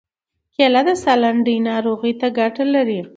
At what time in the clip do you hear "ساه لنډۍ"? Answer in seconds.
1.03-1.57